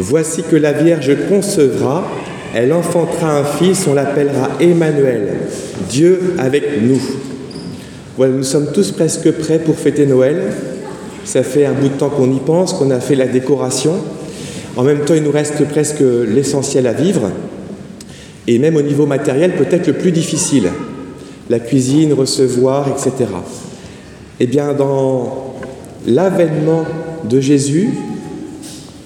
[0.00, 2.08] Voici que la Vierge concevra,
[2.54, 5.38] elle enfantera un fils, on l'appellera Emmanuel,
[5.90, 7.00] Dieu avec nous.
[8.16, 10.52] Voilà, nous sommes tous presque prêts pour fêter Noël.
[11.24, 13.94] Ça fait un bout de temps qu'on y pense, qu'on a fait la décoration.
[14.76, 17.32] En même temps, il nous reste presque l'essentiel à vivre.
[18.46, 20.68] Et même au niveau matériel, peut-être le plus difficile.
[21.50, 23.28] La cuisine, recevoir, etc.
[24.38, 25.54] Eh bien, dans
[26.06, 26.84] l'avènement
[27.28, 27.90] de Jésus,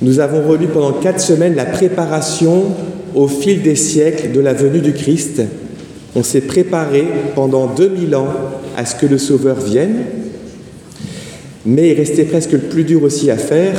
[0.00, 2.66] nous avons relu pendant quatre semaines la préparation
[3.14, 5.42] au fil des siècles de la venue du Christ.
[6.14, 8.28] On s'est préparé pendant 2000 ans
[8.76, 9.96] à ce que le Sauveur vienne,
[11.66, 13.76] mais il restait presque le plus dur aussi à faire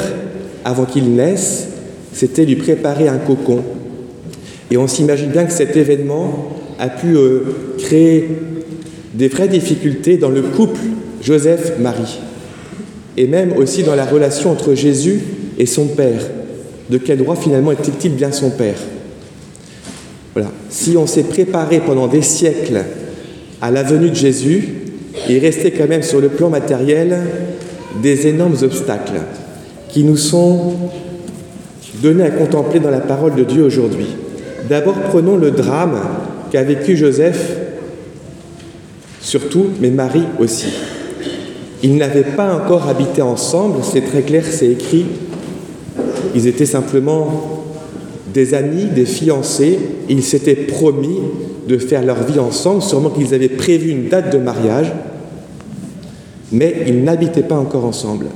[0.66, 1.68] avant qu'il naisse,
[2.14, 3.64] c'était lui préparer un cocon.
[4.72, 6.50] Et on s'imagine bien que cet événement
[6.80, 7.42] a pu euh,
[7.78, 8.30] créer
[9.14, 10.82] des vraies difficultés dans le couple
[11.22, 12.20] Joseph-Marie,
[13.18, 15.22] et même aussi dans la relation entre Jésus
[15.60, 16.22] et son Père.
[16.90, 18.78] De quel droit finalement était-il bien son Père?
[20.34, 20.50] Voilà.
[20.70, 22.84] Si on s'est préparé pendant des siècles
[23.62, 24.70] à la venue de Jésus,
[25.28, 27.20] il restait quand même sur le plan matériel
[28.02, 29.22] des énormes obstacles
[29.90, 30.76] qui nous sont
[32.02, 34.08] donnés à contempler dans la parole de Dieu aujourd'hui.
[34.70, 36.00] D'abord, prenons le drame
[36.52, 37.58] qu'a vécu Joseph,
[39.20, 40.68] surtout, mais Marie aussi.
[41.82, 45.06] Ils n'avaient pas encore habité ensemble, c'est très clair, c'est écrit.
[46.36, 47.66] Ils étaient simplement
[48.34, 51.20] des amis, des fiancés, ils s'étaient promis
[51.68, 54.92] de faire leur vie ensemble, sûrement qu'ils avaient prévu une date de mariage,
[56.52, 58.28] mais ils n'habitaient pas encore ensemble.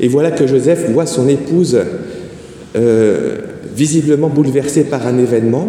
[0.00, 1.78] Et voilà que Joseph voit son épouse
[2.76, 3.36] euh,
[3.74, 5.68] visiblement bouleversée par un événement.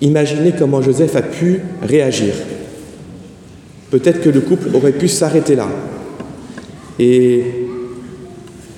[0.00, 2.34] Imaginez comment Joseph a pu réagir.
[3.90, 5.68] Peut-être que le couple aurait pu s'arrêter là
[6.98, 7.44] et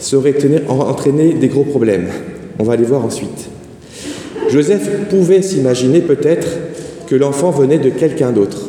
[0.04, 0.36] ça aurait
[0.68, 2.08] entraîné des gros problèmes.
[2.58, 3.48] On va les voir ensuite.
[4.50, 6.46] Joseph pouvait s'imaginer peut-être
[7.06, 8.68] que l'enfant venait de quelqu'un d'autre.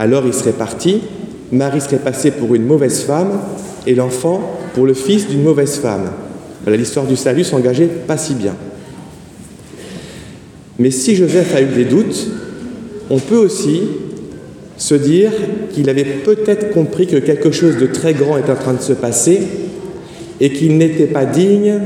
[0.00, 1.02] Alors il serait parti,
[1.52, 3.42] Marie serait passée pour une mauvaise femme
[3.86, 6.10] et l'enfant pour le fils d'une mauvaise femme.
[6.66, 8.56] L'histoire du salut s'engageait pas si bien.
[10.80, 12.26] Mais si Joseph a eu des doutes,
[13.08, 13.82] on peut aussi
[14.76, 15.30] se dire
[15.72, 18.94] qu'il avait peut-être compris que quelque chose de très grand est en train de se
[18.94, 19.42] passer
[20.42, 21.78] et qu'il n'était pas digne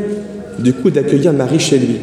[0.59, 1.99] du coup d'accueillir Marie chez lui.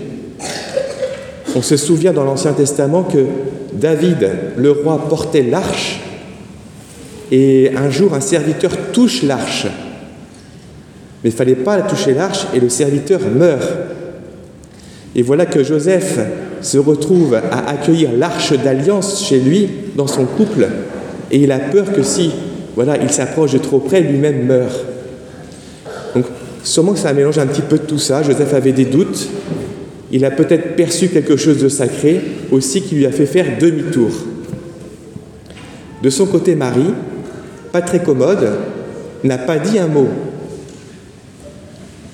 [1.55, 3.25] On se souvient dans l'Ancien Testament que
[3.73, 5.99] David, le roi, portait l'arche
[7.31, 9.65] et un jour, un serviteur touche l'arche.
[11.23, 13.73] Mais il ne fallait pas toucher l'arche et le serviteur meurt.
[15.15, 16.19] Et voilà que Joseph
[16.61, 20.67] se retrouve à accueillir l'arche d'alliance chez lui, dans son couple,
[21.31, 22.31] et il a peur que si
[22.75, 24.85] voilà, il s'approche de trop près, lui-même meurt.
[26.15, 26.25] Donc,
[26.63, 28.23] sûrement que ça mélange un petit peu de tout ça.
[28.23, 29.29] Joseph avait des doutes.
[30.11, 34.11] Il a peut-être perçu quelque chose de sacré aussi qui lui a fait faire demi-tour.
[36.01, 36.93] De son côté, Marie,
[37.71, 38.57] pas très commode,
[39.23, 40.09] n'a pas dit un mot.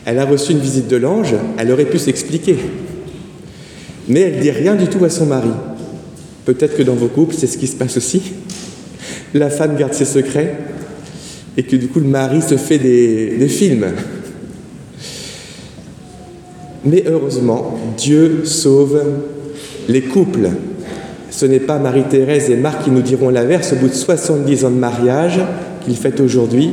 [0.06, 2.58] Elle a reçu une visite de l'ange, elle aurait pu s'expliquer.
[4.08, 5.52] Mais elle dit rien du tout à son mari.
[6.46, 8.22] Peut-être que dans vos couples, c'est ce qui se passe aussi.
[9.34, 10.56] La femme garde ses secrets
[11.58, 13.88] et que du coup le mari se fait des films.
[16.86, 19.02] Mais heureusement, Dieu sauve
[19.88, 20.50] les couples
[21.40, 24.72] ce n'est pas Marie-Thérèse et Marc qui nous diront l'inverse au bout de 70 ans
[24.72, 25.40] de mariage
[25.86, 26.72] qu'ils fêtent aujourd'hui,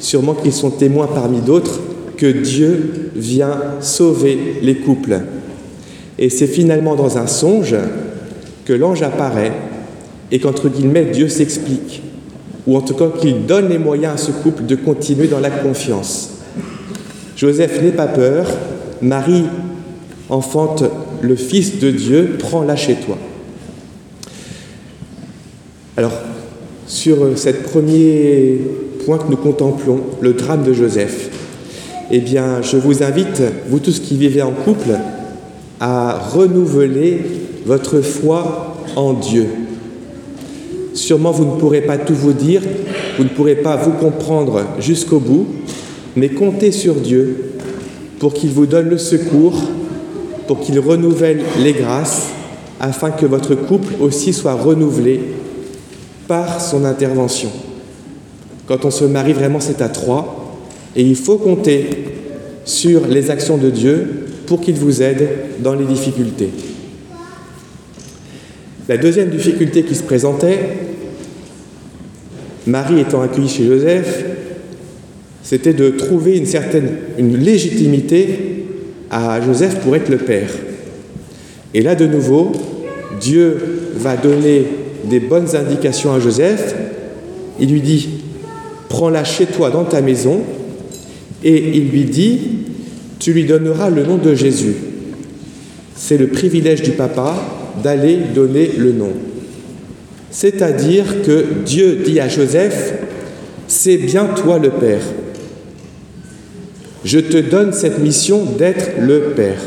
[0.00, 1.80] sûrement qu'ils sont témoins parmi d'autres
[2.16, 5.20] que Dieu vient sauver les couples.
[6.18, 7.74] Et c'est finalement dans un songe
[8.64, 9.52] que l'ange apparaît
[10.30, 12.02] et qu'entre guillemets Dieu s'explique,
[12.66, 15.50] ou en tout cas qu'il donne les moyens à ce couple de continuer dans la
[15.50, 16.30] confiance.
[17.36, 18.46] Joseph n'ait pas peur,
[19.02, 19.44] Marie
[20.30, 20.84] enfante
[21.20, 23.18] le Fils de Dieu, prends-la chez toi.
[25.96, 26.12] Alors,
[26.86, 28.60] sur euh, ce premier
[29.04, 31.30] point que nous contemplons, le drame de Joseph,
[32.10, 34.90] eh bien, je vous invite, vous tous qui vivez en couple,
[35.80, 37.20] à renouveler
[37.66, 39.46] votre foi en Dieu.
[40.94, 42.62] Sûrement, vous ne pourrez pas tout vous dire,
[43.18, 45.46] vous ne pourrez pas vous comprendre jusqu'au bout,
[46.16, 47.51] mais comptez sur Dieu
[48.22, 49.60] pour qu'il vous donne le secours,
[50.46, 52.28] pour qu'il renouvelle les grâces,
[52.78, 55.18] afin que votre couple aussi soit renouvelé
[56.28, 57.50] par son intervention.
[58.68, 60.56] Quand on se marie vraiment, c'est à trois,
[60.94, 61.88] et il faut compter
[62.64, 65.28] sur les actions de Dieu pour qu'il vous aide
[65.58, 66.50] dans les difficultés.
[68.88, 70.60] La deuxième difficulté qui se présentait,
[72.68, 74.26] Marie étant accueillie chez Joseph,
[75.42, 78.64] c'était de trouver une certaine une légitimité
[79.10, 80.50] à Joseph pour être le père.
[81.74, 82.52] Et là, de nouveau,
[83.20, 83.58] Dieu
[83.96, 84.64] va donner
[85.04, 86.74] des bonnes indications à Joseph.
[87.60, 88.08] Il lui dit,
[88.88, 90.40] prends-la chez toi dans ta maison.
[91.44, 92.40] Et il lui dit,
[93.18, 94.74] tu lui donneras le nom de Jésus.
[95.94, 97.34] C'est le privilège du papa
[97.82, 99.12] d'aller donner le nom.
[100.30, 102.94] C'est-à-dire que Dieu dit à Joseph,
[103.68, 105.02] c'est bien toi le Père.
[107.04, 109.60] Je te donne cette mission d'être le Père.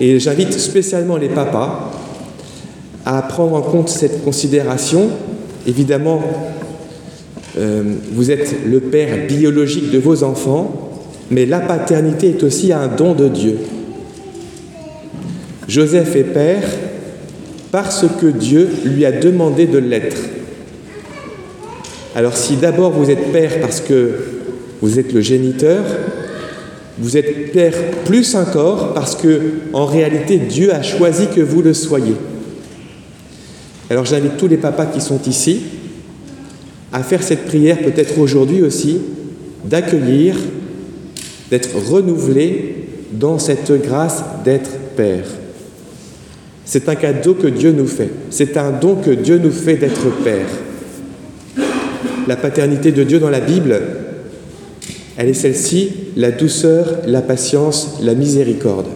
[0.00, 1.90] Et j'invite spécialement les papas
[3.04, 5.08] à prendre en compte cette considération.
[5.66, 6.22] Évidemment,
[7.58, 7.82] euh,
[8.12, 13.14] vous êtes le père biologique de vos enfants, mais la paternité est aussi un don
[13.14, 13.58] de Dieu.
[15.66, 16.62] Joseph est père
[17.70, 20.16] parce que Dieu lui a demandé de l'être.
[22.14, 24.12] Alors si d'abord vous êtes père parce que
[24.80, 25.84] vous êtes le géniteur,
[26.98, 29.40] vous êtes père plus encore parce que
[29.72, 32.16] en réalité Dieu a choisi que vous le soyez.
[33.90, 35.62] Alors j'invite tous les papas qui sont ici
[36.92, 38.98] à faire cette prière peut-être aujourd'hui aussi,
[39.64, 40.36] d'accueillir,
[41.50, 45.24] d'être renouvelé dans cette grâce d'être père.
[46.64, 48.10] C'est un cadeau que Dieu nous fait.
[48.30, 50.48] C'est un don que Dieu nous fait d'être père.
[52.26, 53.80] La paternité de Dieu dans la Bible,
[55.18, 58.86] elle est celle-ci, la douceur, la patience, la miséricorde.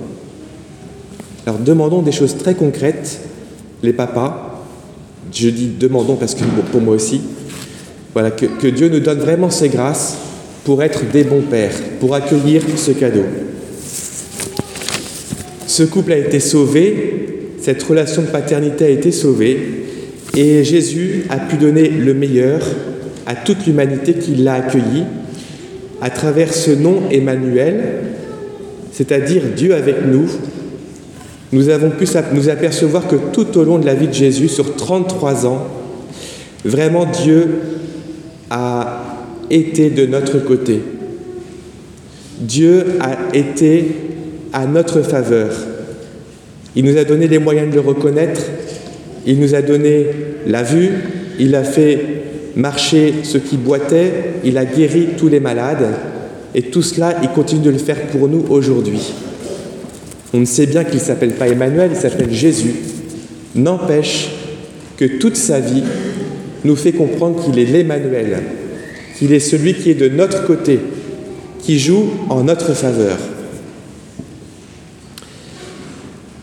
[1.44, 3.18] Alors demandons des choses très concrètes,
[3.82, 4.64] les papas.
[5.34, 7.22] Je dis demandons parce que pour moi aussi,
[8.12, 10.16] voilà, que, que Dieu nous donne vraiment ses grâces
[10.64, 13.24] pour être des bons pères, pour accueillir ce cadeau.
[15.66, 19.86] Ce couple a été sauvé, cette relation de paternité a été sauvée,
[20.36, 22.60] et Jésus a pu donner le meilleur
[23.26, 25.04] à toute l'humanité qui l'a accueilli
[26.02, 27.80] à travers ce nom Emmanuel,
[28.90, 30.26] c'est-à-dire Dieu avec nous,
[31.52, 34.74] nous avons pu nous apercevoir que tout au long de la vie de Jésus, sur
[34.74, 35.68] 33 ans,
[36.64, 37.46] vraiment Dieu
[38.50, 40.80] a été de notre côté.
[42.40, 43.94] Dieu a été
[44.52, 45.50] à notre faveur.
[46.74, 48.40] Il nous a donné les moyens de le reconnaître,
[49.24, 50.06] il nous a donné
[50.48, 50.90] la vue,
[51.38, 52.21] il a fait
[52.56, 55.88] marché ceux qui boitaient, il a guéri tous les malades,
[56.54, 59.12] et tout cela, il continue de le faire pour nous aujourd'hui.
[60.34, 62.74] On ne sait bien qu'il ne s'appelle pas Emmanuel, il s'appelle Jésus.
[63.54, 64.30] N'empêche
[64.96, 65.82] que toute sa vie
[66.64, 68.42] nous fait comprendre qu'il est l'Emmanuel,
[69.18, 70.78] qu'il est celui qui est de notre côté,
[71.60, 73.18] qui joue en notre faveur.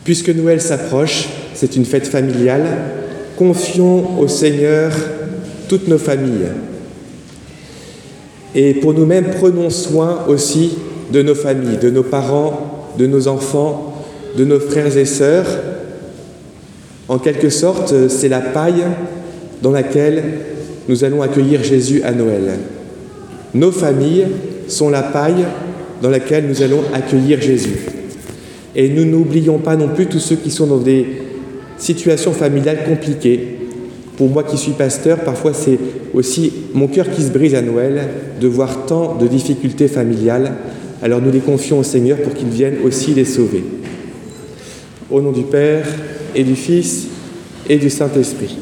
[0.04, 2.66] Puisque Noël s'approche, c'est une fête familiale,
[3.38, 4.92] confions au Seigneur
[5.70, 6.50] toutes nos familles.
[8.56, 10.72] Et pour nous-mêmes, prenons soin aussi
[11.14, 14.04] de nos familles, de nos parents, de nos enfants,
[14.36, 15.46] de nos frères et sœurs.
[17.08, 18.84] En quelque sorte, c'est la paille
[19.62, 20.24] dans laquelle
[20.88, 22.58] nous allons accueillir Jésus à Noël.
[23.54, 24.28] Nos familles
[24.68, 25.46] sont la paille
[26.02, 27.78] dans laquelle nous allons accueillir Jésus.
[28.76, 31.06] Et nous n'oublions pas non plus tous ceux qui sont dans des
[31.78, 33.58] situations familiales compliquées,
[34.20, 35.80] pour moi qui suis pasteur, parfois c'est
[36.14, 38.10] aussi mon cœur qui se brise à Noël
[38.42, 40.56] de voir tant de difficultés familiales.
[41.02, 43.64] Alors nous les confions au Seigneur pour qu'il vienne aussi les sauver.
[45.10, 45.88] Au nom du Père
[46.36, 47.08] et du Fils
[47.70, 48.58] et du Saint-Esprit.